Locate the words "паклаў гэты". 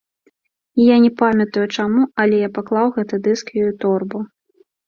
2.57-3.15